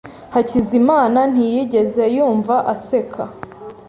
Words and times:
Hakizimana 0.33 1.19
ntiyigeze 1.31 2.03
yumva 2.15 2.55
aseka. 2.73 3.23